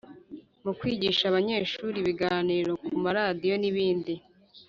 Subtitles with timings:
[0.63, 4.13] mu kwigisha abanyeshuri ibiganiro ku maradiyo n ibindi